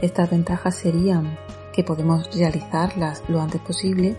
Estas 0.00 0.30
ventajas 0.30 0.74
serían 0.74 1.38
que 1.72 1.84
podemos 1.84 2.34
realizarlas 2.34 3.22
lo 3.28 3.40
antes 3.40 3.60
posible 3.60 4.16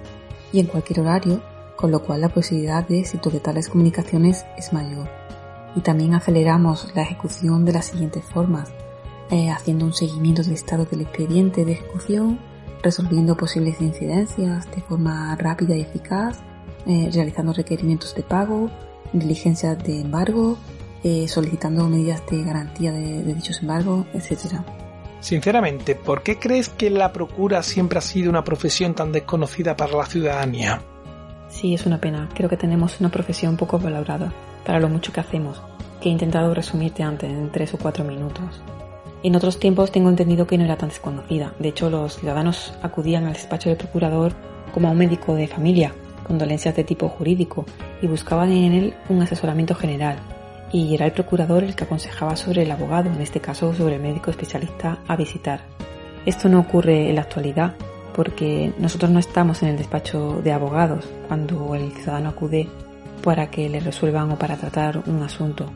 y 0.51 0.59
en 0.59 0.67
cualquier 0.67 1.01
horario, 1.01 1.41
con 1.75 1.91
lo 1.91 2.01
cual 2.03 2.21
la 2.21 2.29
posibilidad 2.29 2.87
de 2.87 2.99
éxito 2.99 3.29
de 3.29 3.39
tales 3.39 3.69
comunicaciones 3.69 4.45
es 4.57 4.73
mayor. 4.73 5.09
Y 5.75 5.81
también 5.81 6.13
aceleramos 6.13 6.93
la 6.95 7.01
ejecución 7.01 7.65
de 7.65 7.73
las 7.73 7.85
siguientes 7.85 8.23
formas, 8.25 8.71
eh, 9.31 9.49
haciendo 9.49 9.85
un 9.85 9.93
seguimiento 9.93 10.43
del 10.43 10.53
estado 10.53 10.85
del 10.85 11.01
expediente 11.01 11.65
de 11.65 11.73
ejecución, 11.73 12.39
resolviendo 12.81 13.35
posibles 13.35 13.81
incidencias 13.81 14.69
de 14.71 14.81
forma 14.81 15.35
rápida 15.35 15.75
y 15.75 15.81
eficaz, 15.81 16.39
eh, 16.85 17.09
realizando 17.11 17.51
requerimientos 17.51 18.15
de 18.15 18.23
pago, 18.23 18.69
diligencias 19.11 19.77
de 19.83 20.01
embargo, 20.01 20.57
eh, 21.03 21.27
solicitando 21.27 21.89
medidas 21.89 22.21
de 22.29 22.43
garantía 22.43 22.91
de, 22.91 23.23
de 23.23 23.33
dichos 23.33 23.61
embargos, 23.61 24.05
etc. 24.13 24.61
Sinceramente, 25.25 25.95
¿por 25.95 26.21
qué 26.21 26.37
crees 26.37 26.69
que 26.69 26.91
la 26.91 27.11
procura 27.11 27.63
siempre 27.63 27.97
ha 27.97 28.01
sido 28.01 28.29
una 28.29 28.43
profesión 28.43 28.93
tan 28.93 29.11
desconocida 29.11 29.75
para 29.75 29.97
la 29.97 30.05
ciudadanía? 30.05 30.83
Sí, 31.49 31.73
es 31.73 31.87
una 31.87 31.99
pena. 31.99 32.29
Creo 32.35 32.47
que 32.47 32.57
tenemos 32.57 32.99
una 32.99 33.09
profesión 33.09 33.57
poco 33.57 33.79
valorada 33.79 34.31
para 34.63 34.79
lo 34.79 34.87
mucho 34.87 35.11
que 35.11 35.21
hacemos, 35.21 35.59
que 35.99 36.09
he 36.09 36.11
intentado 36.11 36.53
resumirte 36.53 37.01
antes 37.01 37.27
en 37.27 37.51
tres 37.51 37.73
o 37.73 37.79
cuatro 37.79 38.03
minutos. 38.03 38.61
En 39.23 39.35
otros 39.35 39.59
tiempos 39.59 39.91
tengo 39.91 40.09
entendido 40.09 40.45
que 40.45 40.59
no 40.59 40.63
era 40.63 40.77
tan 40.77 40.89
desconocida. 40.89 41.55
De 41.57 41.69
hecho, 41.69 41.89
los 41.89 42.19
ciudadanos 42.19 42.75
acudían 42.83 43.25
al 43.25 43.33
despacho 43.33 43.69
del 43.69 43.79
procurador 43.79 44.33
como 44.75 44.89
a 44.89 44.91
un 44.91 44.99
médico 44.99 45.33
de 45.33 45.47
familia, 45.47 45.91
con 46.27 46.37
dolencias 46.37 46.75
de 46.75 46.83
tipo 46.83 47.09
jurídico, 47.09 47.65
y 47.99 48.05
buscaban 48.05 48.51
en 48.51 48.73
él 48.73 48.93
un 49.09 49.23
asesoramiento 49.23 49.73
general. 49.73 50.19
Y 50.75 50.93
era 50.93 51.05
el 51.05 51.13
procurador 51.13 51.63
el 51.63 51.73
que 51.73 51.85
aconsejaba 51.85 52.35
sobre 52.35 52.63
el 52.63 52.71
abogado, 52.71 53.09
en 53.09 53.21
este 53.21 53.39
caso 53.39 53.73
sobre 53.73 53.95
el 53.95 54.01
médico 54.01 54.29
especialista 54.29 54.99
a 55.07 55.15
visitar. 55.15 55.61
Esto 56.25 56.49
no 56.49 56.59
ocurre 56.59 57.07
en 57.07 57.15
la 57.15 57.21
actualidad, 57.21 57.75
porque 58.13 58.73
nosotros 58.77 59.09
no 59.09 59.19
estamos 59.19 59.63
en 59.63 59.69
el 59.69 59.77
despacho 59.77 60.41
de 60.43 60.51
abogados 60.51 61.07
cuando 61.29 61.75
el 61.75 61.93
ciudadano 61.93 62.27
acude 62.27 62.67
para 63.23 63.49
que 63.49 63.69
le 63.69 63.79
resuelvan 63.79 64.31
o 64.31 64.37
para 64.37 64.57
tratar 64.57 65.01
un 65.07 65.23
asunto. 65.23 65.71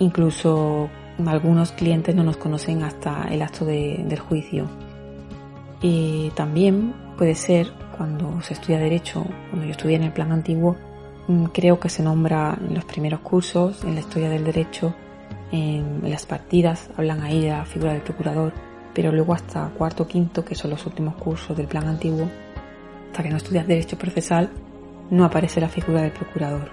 Incluso 0.00 0.90
algunos 1.24 1.70
clientes 1.70 2.12
no 2.12 2.24
nos 2.24 2.36
conocen 2.36 2.82
hasta 2.82 3.28
el 3.30 3.42
acto 3.42 3.64
del 3.64 4.18
juicio. 4.18 4.68
Y 5.80 6.32
también 6.34 6.92
puede 7.16 7.36
ser 7.36 7.70
cuando 7.96 8.42
se 8.42 8.54
estudia 8.54 8.80
derecho, 8.80 9.24
cuando 9.50 9.66
yo 9.66 9.70
estudié 9.70 9.94
en 9.94 10.02
el 10.02 10.12
plan 10.12 10.32
antiguo, 10.32 10.76
creo 11.52 11.80
que 11.80 11.88
se 11.88 12.02
nombra 12.02 12.56
en 12.60 12.74
los 12.74 12.84
primeros 12.84 13.20
cursos, 13.20 13.82
en 13.84 13.94
la 13.94 14.00
historia 14.00 14.28
del 14.28 14.44
derecho, 14.44 14.94
en, 15.50 16.00
las 16.08 16.26
partidas, 16.26 16.90
hablan 16.96 17.22
ahí 17.22 17.42
de 17.42 17.50
la 17.50 17.64
figura 17.64 17.92
del 17.92 18.02
procurador, 18.02 18.52
pero 18.94 19.12
luego 19.12 19.34
hasta 19.34 19.68
cuarto 19.70 20.06
quinto, 20.06 20.44
que 20.44 20.54
son 20.54 20.70
los 20.70 20.86
últimos 20.86 21.16
cursos 21.16 21.56
del 21.56 21.66
plan 21.66 21.86
antiguo, 21.86 22.28
hasta 23.10 23.22
que 23.22 23.30
no 23.30 23.36
estudias 23.36 23.66
derecho 23.66 23.98
procesal, 23.98 24.50
no 25.10 25.24
aparece 25.24 25.60
la 25.60 25.68
figura 25.68 26.02
del 26.02 26.12
procurador. 26.12 26.70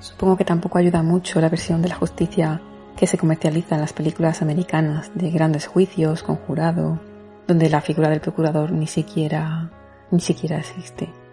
Supongo 0.00 0.36
que 0.36 0.44
tampoco 0.44 0.78
ayuda 0.78 1.02
mucho 1.02 1.40
la 1.40 1.48
versión 1.48 1.82
de 1.82 1.88
la 1.88 1.94
justicia 1.96 2.60
que 2.96 3.06
se 3.06 3.18
comercializa 3.18 3.74
en 3.74 3.82
las 3.82 3.92
películas 3.92 4.42
americanas 4.42 5.10
de 5.14 5.30
grandes 5.30 5.66
juicios 5.66 6.22
con 6.22 6.36
jurado, 6.36 7.00
donde 7.46 7.70
la 7.70 7.80
figura 7.80 8.08
del 8.08 8.20
procurador 8.20 8.72
ni 8.72 8.86
siquiera, 8.86 9.70
ni 10.10 10.20
siquiera 10.20 10.58
existe. 10.58 11.25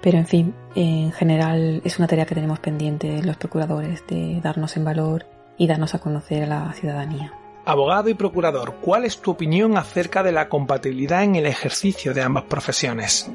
Pero 0.00 0.18
en 0.18 0.26
fin, 0.26 0.54
en 0.74 1.12
general 1.12 1.80
es 1.84 1.98
una 1.98 2.06
tarea 2.06 2.26
que 2.26 2.34
tenemos 2.34 2.60
pendiente 2.60 3.22
los 3.22 3.36
procuradores 3.36 4.04
de 4.06 4.40
darnos 4.42 4.76
en 4.76 4.84
valor 4.84 5.26
y 5.56 5.66
darnos 5.66 5.94
a 5.94 5.98
conocer 5.98 6.44
a 6.44 6.46
la 6.46 6.72
ciudadanía. 6.72 7.32
Abogado 7.64 8.08
y 8.08 8.14
procurador, 8.14 8.76
¿cuál 8.80 9.04
es 9.04 9.20
tu 9.20 9.32
opinión 9.32 9.76
acerca 9.76 10.22
de 10.22 10.32
la 10.32 10.48
compatibilidad 10.48 11.22
en 11.22 11.36
el 11.36 11.46
ejercicio 11.46 12.14
de 12.14 12.22
ambas 12.22 12.44
profesiones? 12.44 13.30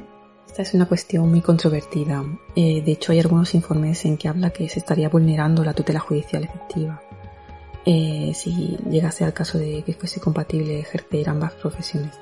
Esta 0.46 0.62
es 0.62 0.74
una 0.74 0.86
cuestión 0.86 1.28
muy 1.28 1.40
controvertida. 1.40 2.24
Eh, 2.56 2.82
de 2.82 2.92
hecho, 2.92 3.12
hay 3.12 3.20
algunos 3.20 3.54
informes 3.54 4.04
en 4.04 4.16
que 4.16 4.28
habla 4.28 4.50
que 4.50 4.68
se 4.68 4.78
estaría 4.78 5.08
vulnerando 5.08 5.62
la 5.64 5.74
tutela 5.74 6.00
judicial 6.00 6.44
efectiva. 6.44 7.00
Eh, 7.84 8.32
si 8.34 8.78
llegase 8.88 9.24
al 9.24 9.34
caso 9.34 9.58
de 9.58 9.82
que 9.82 9.92
fuese 9.92 10.20
compatible 10.20 10.80
ejercer 10.80 11.28
ambas 11.28 11.52
profesiones. 11.52 12.18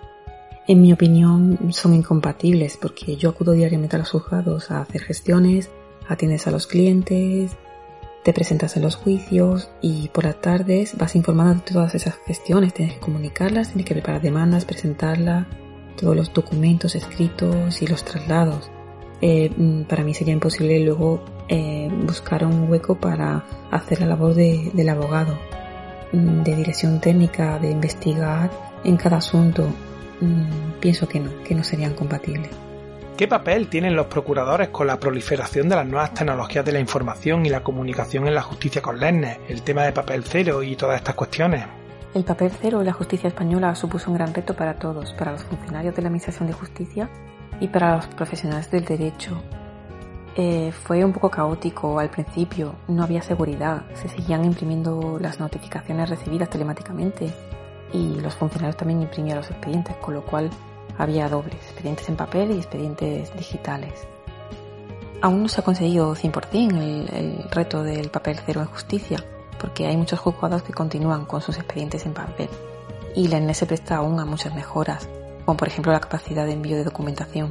En 0.69 0.81
mi 0.81 0.93
opinión 0.93 1.59
son 1.73 1.95
incompatibles 1.95 2.79
porque 2.81 3.17
yo 3.17 3.31
acudo 3.31 3.53
diariamente 3.53 3.97
a 3.97 3.99
los 3.99 4.11
juzgados 4.11 4.71
a 4.71 4.81
hacer 4.81 5.03
gestiones, 5.03 5.71
atiendes 6.09 6.47
a 6.47 6.53
los 6.53 6.69
clientes, 6.69 7.57
te 8.23 8.33
presentas 8.33 8.77
en 8.77 8.83
los 8.83 8.95
juicios 8.95 9.71
y 9.81 10.09
por 10.11 10.25
las 10.25 10.41
tardes 10.41 10.97
vas 10.97 11.17
informando 11.17 11.65
de 11.65 11.73
todas 11.73 11.95
esas 11.97 12.15
gestiones, 12.27 12.73
tienes 12.73 12.95
que 12.95 13.01
comunicarlas, 13.01 13.69
tienes 13.69 13.87
que 13.87 13.95
preparar 13.95 14.23
demandas, 14.23 14.65
presentarlas, 14.65 15.47
todos 16.01 16.15
los 16.15 16.33
documentos 16.33 16.95
escritos 16.95 17.83
y 17.83 17.87
los 17.89 18.05
traslados. 18.05 18.71
Eh, 19.21 19.51
mm, 19.57 19.83
para 19.83 20.05
mí 20.05 20.15
sería 20.15 20.35
imposible 20.35 20.79
luego 20.85 21.25
eh, 21.49 21.89
buscar 22.07 22.45
un 22.45 22.71
hueco 22.71 22.95
para 22.95 23.45
hacer 23.73 24.01
la 24.01 24.07
labor 24.07 24.35
del 24.35 24.89
abogado, 24.89 25.37
mm, 26.13 26.43
de 26.43 26.57
dirección 26.57 27.01
técnica, 27.01 27.59
de 27.59 27.71
investigar 27.71 28.51
en 28.85 28.97
cada 28.97 29.17
asunto. 29.17 29.67
Mm, 30.23 30.79
pienso 30.79 31.09
que 31.09 31.19
no, 31.19 31.31
que 31.43 31.53
no 31.53 31.65
serían 31.65 31.95
compatibles. 31.95 32.51
¿Qué 33.17 33.27
papel 33.27 33.69
tienen 33.69 33.97
los 33.97 34.07
procuradores 34.07 34.69
con 34.69 34.87
la 34.87 34.99
proliferación 34.99 35.69
de 35.69 35.75
las 35.75 35.87
nuevas 35.87 36.15
tecnologías 36.15 36.65
de 36.65 36.73
la 36.73 36.79
información 36.79 37.45
y 37.45 37.51
la 37.51 37.63
comunicación 37.63 38.29
en 38.29 38.35
la 38.35 38.43
justicia 38.43 38.81
con 38.81 39.01
LERNES, 39.01 39.39
el 39.49 39.63
tema 39.63 39.83
de 39.83 39.93
papel 39.93 40.23
cero 40.25 40.63
y 40.63 40.77
todas 40.77 40.99
estas 40.99 41.17
cuestiones? 41.17 41.65
El 42.15 42.23
papel 42.23 42.53
cero 42.61 42.81
en 42.81 42.87
la 42.87 42.93
justicia 42.93 43.29
española 43.29 43.75
supuso 43.75 44.11
un 44.11 44.17
gran 44.17 44.33
reto 44.33 44.55
para 44.55 44.75
todos, 44.75 45.13
para 45.15 45.33
los 45.33 45.43
funcionarios 45.43 45.95
de 45.97 46.03
la 46.03 46.09
Administración 46.09 46.47
de 46.47 46.55
Justicia 46.55 47.11
y 47.59 47.67
para 47.67 47.97
los 47.97 48.07
profesionales 48.07 48.71
del 48.71 48.85
derecho. 48.85 49.43
Eh, 50.37 50.73
fue 50.73 51.05
un 51.05 51.13
poco 51.13 51.31
caótico 51.31 51.99
al 51.99 52.11
principio, 52.11 52.77
no 52.87 53.03
había 53.03 53.23
seguridad, 53.23 53.83
se 53.95 54.09
seguían 54.09 54.45
imprimiendo 54.45 55.19
las 55.21 55.41
notificaciones 55.41 56.09
recibidas 56.09 56.49
telemáticamente 56.49 57.35
y 57.93 58.21
los 58.21 58.35
funcionarios 58.35 58.77
también 58.77 59.03
imprimían 59.03 59.39
los 59.39 59.51
expedientes, 59.51 59.97
con 59.97 60.15
lo 60.15 60.25
cual 60.25 60.51
había 60.99 61.29
dobles, 61.29 61.55
expedientes 61.55 62.09
en 62.09 62.17
papel 62.17 62.51
y 62.53 62.59
expedientes 62.59 63.35
digitales. 63.37 64.07
Aún 65.21 65.43
no 65.43 65.49
se 65.49 65.61
ha 65.61 65.65
conseguido 65.65 66.15
100% 66.15 66.77
el, 66.79 67.15
el 67.15 67.51
reto 67.51 67.83
del 67.83 68.11
papel 68.11 68.41
cero 68.45 68.61
en 68.61 68.67
justicia, 68.67 69.25
porque 69.61 69.87
hay 69.87 69.97
muchos 69.97 70.19
juzgados 70.19 70.63
que 70.63 70.73
continúan 70.73 71.25
con 71.25 71.41
sus 71.41 71.57
expedientes 71.57 72.05
en 72.07 72.15
papel 72.15 72.49
y 73.15 73.29
la 73.29 73.55
se 73.55 73.67
presta 73.67 73.97
aún 73.97 74.19
a 74.21 74.25
muchas 74.25 74.55
mejoras, 74.55 75.09
como 75.45 75.57
por 75.57 75.69
ejemplo 75.69 75.93
la 75.93 76.01
capacidad 76.01 76.47
de 76.47 76.53
envío 76.53 76.77
de 76.77 76.85
documentación. 76.85 77.51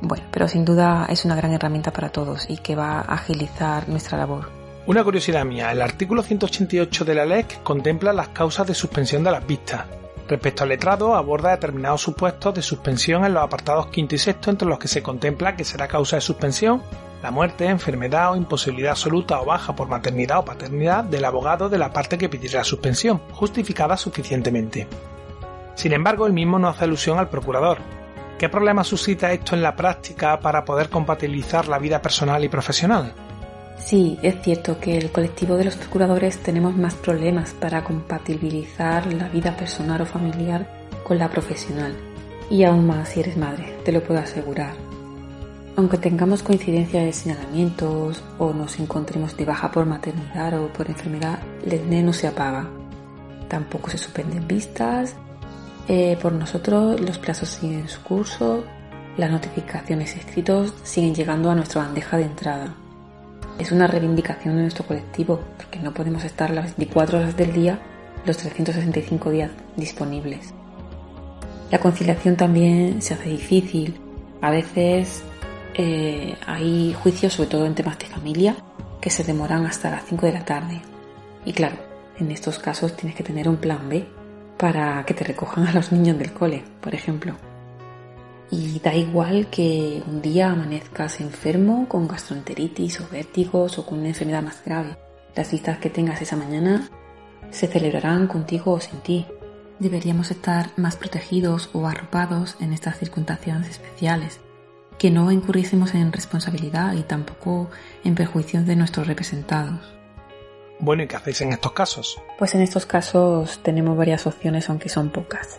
Bueno, 0.00 0.24
pero 0.32 0.48
sin 0.48 0.64
duda 0.64 1.06
es 1.08 1.24
una 1.24 1.36
gran 1.36 1.52
herramienta 1.52 1.92
para 1.92 2.10
todos 2.10 2.48
y 2.50 2.56
que 2.56 2.74
va 2.74 3.00
a 3.00 3.14
agilizar 3.14 3.88
nuestra 3.88 4.18
labor. 4.18 4.61
Una 4.84 5.04
curiosidad 5.04 5.44
mía, 5.44 5.70
el 5.70 5.80
artículo 5.80 6.22
188 6.22 7.04
de 7.04 7.14
la 7.14 7.24
LEC 7.24 7.62
contempla 7.62 8.12
las 8.12 8.30
causas 8.30 8.66
de 8.66 8.74
suspensión 8.74 9.22
de 9.22 9.30
las 9.30 9.46
vistas. 9.46 9.86
Respecto 10.28 10.64
al 10.64 10.70
letrado, 10.70 11.14
aborda 11.14 11.50
determinados 11.50 12.02
supuestos 12.02 12.52
de 12.52 12.62
suspensión 12.62 13.24
en 13.24 13.32
los 13.32 13.44
apartados 13.44 13.86
quinto 13.88 14.16
y 14.16 14.18
sexto, 14.18 14.50
entre 14.50 14.66
los 14.66 14.80
que 14.80 14.88
se 14.88 15.00
contempla 15.00 15.54
que 15.54 15.64
será 15.64 15.86
causa 15.86 16.16
de 16.16 16.22
suspensión 16.22 16.82
la 17.22 17.30
muerte, 17.30 17.66
enfermedad 17.66 18.32
o 18.32 18.36
imposibilidad 18.36 18.90
absoluta 18.90 19.40
o 19.40 19.44
baja 19.44 19.76
por 19.76 19.86
maternidad 19.86 20.40
o 20.40 20.44
paternidad 20.44 21.04
del 21.04 21.24
abogado 21.24 21.68
de 21.68 21.78
la 21.78 21.92
parte 21.92 22.18
que 22.18 22.28
pidiera 22.28 22.58
la 22.58 22.64
suspensión, 22.64 23.20
justificada 23.30 23.96
suficientemente. 23.96 24.88
Sin 25.76 25.92
embargo, 25.92 26.26
el 26.26 26.32
mismo 26.32 26.58
no 26.58 26.66
hace 26.66 26.82
alusión 26.82 27.20
al 27.20 27.28
procurador. 27.28 27.78
¿Qué 28.36 28.48
problema 28.48 28.82
suscita 28.82 29.30
esto 29.30 29.54
en 29.54 29.62
la 29.62 29.76
práctica 29.76 30.40
para 30.40 30.64
poder 30.64 30.88
compatibilizar 30.88 31.68
la 31.68 31.78
vida 31.78 32.02
personal 32.02 32.42
y 32.42 32.48
profesional? 32.48 33.14
Sí, 33.78 34.18
es 34.22 34.40
cierto 34.42 34.78
que 34.78 34.96
el 34.96 35.10
colectivo 35.10 35.56
de 35.56 35.64
los 35.64 35.76
procuradores 35.76 36.38
tenemos 36.38 36.76
más 36.76 36.94
problemas 36.94 37.52
para 37.52 37.82
compatibilizar 37.84 39.12
la 39.12 39.28
vida 39.28 39.56
personal 39.56 40.00
o 40.00 40.06
familiar 40.06 40.66
con 41.04 41.18
la 41.18 41.28
profesional. 41.28 41.94
Y 42.50 42.64
aún 42.64 42.86
más 42.86 43.08
si 43.10 43.20
eres 43.20 43.36
madre, 43.36 43.76
te 43.84 43.92
lo 43.92 44.02
puedo 44.02 44.20
asegurar. 44.20 44.74
Aunque 45.74 45.96
tengamos 45.96 46.42
coincidencia 46.42 47.02
de 47.02 47.12
señalamientos 47.12 48.22
o 48.38 48.52
nos 48.52 48.78
encontremos 48.78 49.36
de 49.36 49.46
baja 49.46 49.72
por 49.72 49.86
maternidad 49.86 50.60
o 50.60 50.68
por 50.68 50.88
enfermedad, 50.88 51.38
el 51.64 51.72
ESNE 51.72 52.02
no 52.02 52.12
se 52.12 52.28
apaga. 52.28 52.68
Tampoco 53.48 53.88
se 53.88 53.96
suspenden 53.96 54.46
vistas. 54.46 55.14
Eh, 55.88 56.18
por 56.20 56.32
nosotros 56.32 57.00
los 57.00 57.18
plazos 57.18 57.48
siguen 57.48 57.88
su 57.88 58.02
curso, 58.02 58.64
las 59.16 59.30
notificaciones 59.30 60.14
escritos 60.16 60.74
siguen 60.82 61.14
llegando 61.14 61.50
a 61.50 61.54
nuestra 61.54 61.82
bandeja 61.82 62.18
de 62.18 62.24
entrada. 62.24 62.74
Es 63.58 63.70
una 63.70 63.86
reivindicación 63.86 64.56
de 64.56 64.62
nuestro 64.62 64.84
colectivo 64.84 65.40
porque 65.56 65.78
no 65.78 65.92
podemos 65.92 66.24
estar 66.24 66.50
las 66.50 66.76
24 66.76 67.18
horas 67.18 67.36
del 67.36 67.52
día 67.52 67.78
los 68.24 68.36
365 68.36 69.30
días 69.30 69.50
disponibles. 69.76 70.54
La 71.70 71.78
conciliación 71.78 72.36
también 72.36 73.00
se 73.02 73.14
hace 73.14 73.30
difícil. 73.30 73.98
A 74.40 74.50
veces 74.50 75.22
eh, 75.74 76.34
hay 76.46 76.94
juicios, 77.02 77.32
sobre 77.32 77.48
todo 77.48 77.66
en 77.66 77.74
temas 77.74 77.98
de 77.98 78.06
familia, 78.06 78.56
que 79.00 79.10
se 79.10 79.24
demoran 79.24 79.66
hasta 79.66 79.90
las 79.90 80.04
5 80.04 80.26
de 80.26 80.32
la 80.32 80.44
tarde. 80.44 80.82
Y 81.44 81.52
claro, 81.52 81.76
en 82.18 82.30
estos 82.30 82.58
casos 82.58 82.96
tienes 82.96 83.16
que 83.16 83.24
tener 83.24 83.48
un 83.48 83.56
plan 83.56 83.88
B 83.88 84.06
para 84.58 85.04
que 85.04 85.14
te 85.14 85.24
recojan 85.24 85.66
a 85.66 85.72
los 85.72 85.90
niños 85.92 86.18
del 86.18 86.32
cole, 86.32 86.62
por 86.80 86.94
ejemplo. 86.94 87.34
Y 88.52 88.80
da 88.80 88.94
igual 88.94 89.46
que 89.46 90.02
un 90.06 90.20
día 90.20 90.50
amanezcas 90.50 91.22
enfermo 91.22 91.88
con 91.88 92.06
gastroenteritis 92.06 93.00
o 93.00 93.08
vértigos 93.10 93.78
o 93.78 93.86
con 93.86 94.00
una 94.00 94.08
enfermedad 94.08 94.42
más 94.42 94.62
grave. 94.62 94.98
Las 95.34 95.48
citas 95.48 95.78
que 95.78 95.88
tengas 95.88 96.20
esa 96.20 96.36
mañana 96.36 96.90
se 97.50 97.66
celebrarán 97.66 98.26
contigo 98.26 98.72
o 98.72 98.80
sin 98.80 99.00
ti. 99.00 99.26
Deberíamos 99.78 100.30
estar 100.30 100.68
más 100.76 100.96
protegidos 100.96 101.70
o 101.72 101.86
arropados 101.86 102.56
en 102.60 102.74
estas 102.74 102.98
circunstancias 102.98 103.66
especiales, 103.66 104.38
que 104.98 105.10
no 105.10 105.32
incurriésemos 105.32 105.94
en 105.94 106.12
responsabilidad 106.12 106.92
y 106.92 107.04
tampoco 107.04 107.70
en 108.04 108.14
perjuicio 108.14 108.62
de 108.62 108.76
nuestros 108.76 109.06
representados. 109.06 109.94
Bueno, 110.78 111.04
¿y 111.04 111.06
qué 111.06 111.16
hacéis 111.16 111.40
en 111.40 111.52
estos 111.52 111.72
casos? 111.72 112.20
Pues 112.38 112.54
en 112.54 112.60
estos 112.60 112.84
casos 112.84 113.60
tenemos 113.62 113.96
varias 113.96 114.26
opciones, 114.26 114.68
aunque 114.68 114.90
son 114.90 115.08
pocas. 115.08 115.58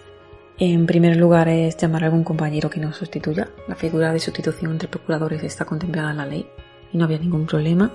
En 0.60 0.86
primer 0.86 1.18
lugar 1.18 1.48
es 1.50 1.78
llamar 1.78 2.04
a 2.04 2.06
algún 2.08 2.24
compañero 2.24 2.70
que 2.70 2.80
nos 2.80 2.98
sustituya. 2.98 3.50
La 3.68 3.76
figura 3.76 4.14
de 4.14 4.20
sustitución 4.20 4.72
entre 4.72 4.88
procuradores 4.88 5.44
está 5.44 5.66
contemplada 5.66 6.12
en 6.12 6.18
la 6.18 6.26
ley 6.26 6.48
y 6.92 6.98
no 6.98 7.06
había 7.06 7.18
ningún 7.18 7.48
problema. 7.48 7.92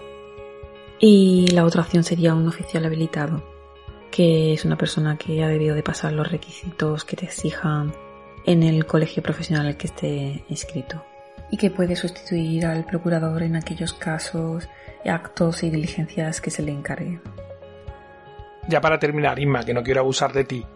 Y 0.99 1.47
la 1.53 1.65
otra 1.65 1.83
opción 1.83 2.03
sería 2.03 2.35
un 2.35 2.49
oficial 2.49 2.85
habilitado, 2.85 3.45
que 4.11 4.53
es 4.53 4.65
una 4.65 4.77
persona 4.77 5.17
que 5.17 5.45
ha 5.45 5.49
debido 5.49 5.77
de 5.77 5.85
pasar 5.85 6.13
los 6.13 6.31
requisitos 6.31 7.05
que 7.05 7.17
te 7.17 7.27
exijan 7.27 7.93
en 8.45 8.65
el 8.65 8.87
colegio 8.87 9.23
profesional 9.23 9.67
al 9.67 9.77
que 9.77 9.87
esté 9.87 10.45
inscrito 10.49 11.05
y 11.51 11.57
que 11.57 11.71
puede 11.71 11.95
sustituir 11.95 12.67
al 12.67 12.85
procurador 12.85 13.45
en 13.45 13.55
aquellos 13.55 13.93
casos, 13.93 14.69
actos 15.05 15.63
y 15.63 15.71
diligencias 15.71 16.41
que 16.41 16.51
se 16.51 16.63
le 16.63 16.73
encarguen. 16.73 17.23
Ya 18.69 18.81
para 18.81 18.99
terminar, 18.99 19.39
Inma, 19.39 19.63
que 19.65 19.73
no 19.73 19.83
quiero 19.83 20.01
abusar 20.01 20.33
de 20.33 20.45
ti, 20.45 20.67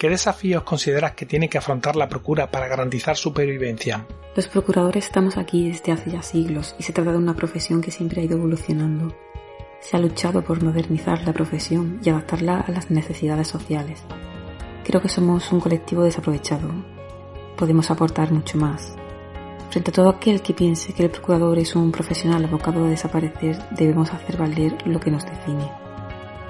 ¿qué 0.00 0.08
desafíos 0.08 0.62
consideras 0.62 1.12
que 1.12 1.26
tiene 1.26 1.50
que 1.50 1.58
afrontar 1.58 1.94
la 1.94 2.08
Procura 2.08 2.50
para 2.50 2.66
garantizar 2.66 3.16
su 3.16 3.24
supervivencia? 3.24 4.06
Los 4.34 4.48
procuradores 4.48 5.04
estamos 5.04 5.36
aquí 5.36 5.70
desde 5.70 5.92
hace 5.92 6.10
ya 6.10 6.22
siglos 6.22 6.74
y 6.78 6.84
se 6.84 6.94
trata 6.94 7.12
de 7.12 7.18
una 7.18 7.36
profesión 7.36 7.82
que 7.82 7.90
siempre 7.90 8.22
ha 8.22 8.24
ido 8.24 8.38
evolucionando. 8.38 9.14
Se 9.80 9.98
ha 9.98 10.00
luchado 10.00 10.42
por 10.42 10.62
modernizar 10.62 11.22
la 11.26 11.34
profesión 11.34 12.00
y 12.02 12.08
adaptarla 12.08 12.60
a 12.60 12.70
las 12.70 12.90
necesidades 12.90 13.48
sociales. 13.48 14.02
Creo 14.84 15.02
que 15.02 15.10
somos 15.10 15.52
un 15.52 15.60
colectivo 15.60 16.02
desaprovechado. 16.02 16.70
Podemos 17.58 17.90
aportar 17.90 18.32
mucho 18.32 18.56
más. 18.56 18.94
Frente 19.68 19.90
a 19.90 19.94
todo 19.94 20.08
aquel 20.08 20.40
que 20.40 20.54
piense 20.54 20.94
que 20.94 21.02
el 21.02 21.10
procurador 21.10 21.58
es 21.58 21.76
un 21.76 21.92
profesional 21.92 22.42
abocado 22.46 22.86
a 22.86 22.88
desaparecer, 22.88 23.58
debemos 23.72 24.14
hacer 24.14 24.38
valer 24.38 24.78
lo 24.86 24.98
que 24.98 25.10
nos 25.10 25.26
define. 25.26 25.70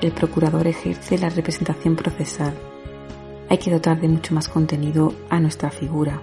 El 0.01 0.13
procurador 0.13 0.69
ejerce 0.69 1.19
la 1.19 1.31
representación 1.31 1.97
procesal. 1.97 2.70
Hay 3.51 3.59
que 3.59 3.73
dotar 3.73 4.01
de 4.01 4.07
mucho 4.07 4.33
más 4.33 4.47
contenido 4.47 5.13
a 5.29 5.41
nuestra 5.41 5.73
figura. 5.73 6.23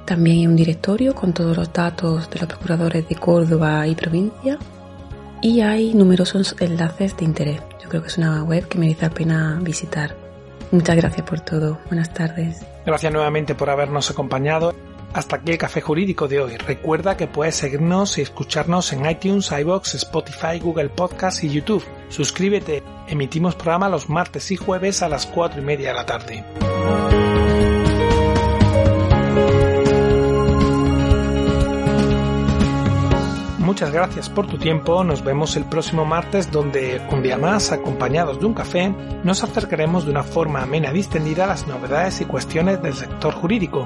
También 0.05 0.37
hay 0.37 0.45
un 0.45 0.55
directorio 0.55 1.15
con 1.15 1.33
todos 1.33 1.57
los 1.57 1.73
datos 1.73 2.29
de 2.29 2.41
los 2.41 2.47
procuradores 2.47 3.09
de 3.09 3.15
Córdoba 3.15 3.87
y 3.87 3.95
provincia. 3.95 4.59
Y 5.41 5.61
hay 5.61 5.95
numerosos 5.95 6.55
enlaces 6.59 7.17
de 7.17 7.25
interés. 7.25 7.59
Yo 7.81 7.89
creo 7.89 8.03
que 8.03 8.09
es 8.09 8.19
una 8.19 8.43
web 8.43 8.67
que 8.67 8.77
merece 8.77 9.01
la 9.01 9.09
pena 9.09 9.59
visitar. 9.63 10.15
Muchas 10.69 10.95
gracias 10.95 11.25
por 11.25 11.39
todo. 11.39 11.79
Buenas 11.87 12.13
tardes. 12.13 12.63
Gracias 12.85 13.11
nuevamente 13.11 13.55
por 13.55 13.71
habernos 13.71 14.11
acompañado. 14.11 14.75
Hasta 15.13 15.35
aquí 15.35 15.51
el 15.51 15.57
café 15.57 15.81
jurídico 15.81 16.27
de 16.29 16.39
hoy. 16.39 16.57
Recuerda 16.57 17.17
que 17.17 17.27
puedes 17.27 17.55
seguirnos 17.55 18.17
y 18.17 18.21
escucharnos 18.21 18.93
en 18.93 19.09
iTunes, 19.09 19.51
iBox, 19.51 19.95
Spotify, 19.95 20.59
Google 20.61 20.89
Podcast 20.89 21.43
y 21.43 21.49
YouTube. 21.49 21.83
Suscríbete. 22.07 22.81
Emitimos 23.07 23.55
programa 23.55 23.89
los 23.89 24.09
martes 24.09 24.51
y 24.51 24.55
jueves 24.55 25.01
a 25.01 25.09
las 25.09 25.25
4 25.25 25.61
y 25.61 25.65
media 25.65 25.89
de 25.89 25.93
la 25.93 26.05
tarde. 26.05 26.45
Muchas 33.59 33.91
gracias 33.91 34.29
por 34.29 34.47
tu 34.47 34.57
tiempo, 34.57 35.03
nos 35.03 35.23
vemos 35.23 35.55
el 35.55 35.63
próximo 35.63 36.03
martes 36.03 36.51
donde, 36.51 37.01
un 37.09 37.23
día 37.23 37.37
más, 37.37 37.71
acompañados 37.71 38.39
de 38.39 38.45
un 38.45 38.53
café, 38.53 38.93
nos 39.23 39.43
acercaremos 39.43 40.03
de 40.03 40.11
una 40.11 40.23
forma 40.23 40.61
amena 40.61 40.89
y 40.89 40.95
distendida 40.95 41.45
a 41.45 41.47
las 41.47 41.67
novedades 41.67 42.19
y 42.19 42.25
cuestiones 42.25 42.81
del 42.81 42.93
sector 42.93 43.33
jurídico. 43.33 43.85